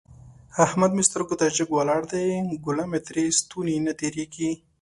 [0.65, 2.25] احمد مې سترګو ته جګ ولاړ دی؛
[2.65, 4.51] ګوله مې تر ستوني نه تېرېږي.